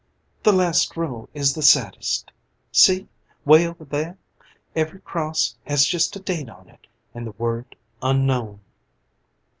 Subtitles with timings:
[0.41, 2.31] "The last row is the saddest
[2.71, 3.07] see,
[3.45, 4.17] 'way over there.
[4.75, 8.61] Every cross has just a date on it and the word 'Unknown.'"